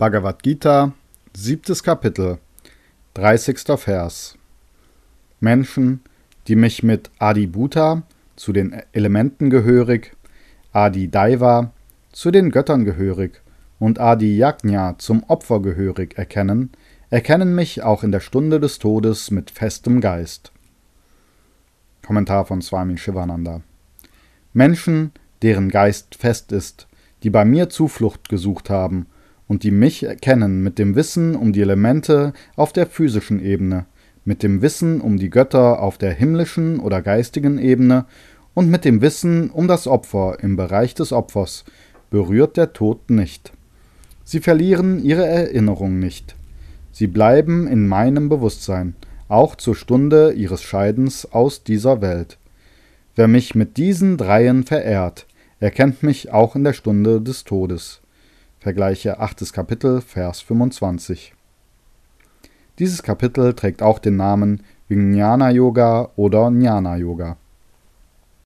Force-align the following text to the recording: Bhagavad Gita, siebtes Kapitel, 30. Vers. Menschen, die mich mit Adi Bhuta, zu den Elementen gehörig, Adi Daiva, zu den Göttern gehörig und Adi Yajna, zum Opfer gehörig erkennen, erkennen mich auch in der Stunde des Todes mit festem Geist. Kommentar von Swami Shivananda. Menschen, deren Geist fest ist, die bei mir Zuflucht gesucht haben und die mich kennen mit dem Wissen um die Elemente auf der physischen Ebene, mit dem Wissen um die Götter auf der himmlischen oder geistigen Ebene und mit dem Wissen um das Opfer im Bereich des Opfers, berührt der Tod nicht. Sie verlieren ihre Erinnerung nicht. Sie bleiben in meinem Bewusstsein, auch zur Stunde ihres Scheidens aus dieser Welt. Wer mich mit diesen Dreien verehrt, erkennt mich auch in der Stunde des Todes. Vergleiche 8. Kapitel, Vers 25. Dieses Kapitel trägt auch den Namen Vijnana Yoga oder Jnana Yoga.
Bhagavad 0.00 0.42
Gita, 0.42 0.94
siebtes 1.36 1.82
Kapitel, 1.82 2.38
30. 3.12 3.58
Vers. 3.76 4.38
Menschen, 5.40 6.00
die 6.48 6.56
mich 6.56 6.82
mit 6.82 7.10
Adi 7.18 7.46
Bhuta, 7.46 8.04
zu 8.34 8.54
den 8.54 8.80
Elementen 8.92 9.50
gehörig, 9.50 10.16
Adi 10.72 11.10
Daiva, 11.10 11.72
zu 12.12 12.30
den 12.30 12.50
Göttern 12.50 12.86
gehörig 12.86 13.42
und 13.78 14.00
Adi 14.00 14.38
Yajna, 14.38 14.96
zum 14.96 15.22
Opfer 15.24 15.60
gehörig 15.60 16.16
erkennen, 16.16 16.70
erkennen 17.10 17.54
mich 17.54 17.82
auch 17.82 18.02
in 18.02 18.10
der 18.10 18.20
Stunde 18.20 18.58
des 18.58 18.78
Todes 18.78 19.30
mit 19.30 19.50
festem 19.50 20.00
Geist. 20.00 20.50
Kommentar 22.06 22.46
von 22.46 22.62
Swami 22.62 22.96
Shivananda. 22.96 23.60
Menschen, 24.54 25.12
deren 25.42 25.68
Geist 25.68 26.14
fest 26.14 26.52
ist, 26.52 26.86
die 27.22 27.28
bei 27.28 27.44
mir 27.44 27.68
Zuflucht 27.68 28.30
gesucht 28.30 28.70
haben 28.70 29.06
und 29.50 29.64
die 29.64 29.72
mich 29.72 30.06
kennen 30.20 30.62
mit 30.62 30.78
dem 30.78 30.94
Wissen 30.94 31.34
um 31.34 31.52
die 31.52 31.62
Elemente 31.62 32.34
auf 32.54 32.72
der 32.72 32.86
physischen 32.86 33.44
Ebene, 33.44 33.86
mit 34.24 34.44
dem 34.44 34.62
Wissen 34.62 35.00
um 35.00 35.16
die 35.16 35.28
Götter 35.28 35.82
auf 35.82 35.98
der 35.98 36.12
himmlischen 36.12 36.78
oder 36.78 37.02
geistigen 37.02 37.58
Ebene 37.58 38.04
und 38.54 38.70
mit 38.70 38.84
dem 38.84 39.00
Wissen 39.02 39.50
um 39.50 39.66
das 39.66 39.88
Opfer 39.88 40.36
im 40.40 40.54
Bereich 40.54 40.94
des 40.94 41.10
Opfers, 41.10 41.64
berührt 42.10 42.56
der 42.56 42.72
Tod 42.72 43.10
nicht. 43.10 43.52
Sie 44.22 44.38
verlieren 44.38 45.02
ihre 45.02 45.26
Erinnerung 45.26 45.98
nicht. 45.98 46.36
Sie 46.92 47.08
bleiben 47.08 47.66
in 47.66 47.88
meinem 47.88 48.28
Bewusstsein, 48.28 48.94
auch 49.26 49.56
zur 49.56 49.74
Stunde 49.74 50.30
ihres 50.30 50.62
Scheidens 50.62 51.26
aus 51.32 51.64
dieser 51.64 52.00
Welt. 52.00 52.38
Wer 53.16 53.26
mich 53.26 53.56
mit 53.56 53.78
diesen 53.78 54.16
Dreien 54.16 54.62
verehrt, 54.62 55.26
erkennt 55.58 56.04
mich 56.04 56.30
auch 56.30 56.54
in 56.54 56.62
der 56.62 56.72
Stunde 56.72 57.20
des 57.20 57.42
Todes. 57.42 58.00
Vergleiche 58.62 59.18
8. 59.18 59.54
Kapitel, 59.54 60.02
Vers 60.02 60.42
25. 60.42 61.32
Dieses 62.78 63.02
Kapitel 63.02 63.54
trägt 63.54 63.82
auch 63.82 63.98
den 63.98 64.16
Namen 64.16 64.64
Vijnana 64.86 65.50
Yoga 65.50 66.10
oder 66.16 66.50
Jnana 66.50 66.96
Yoga. 66.98 67.38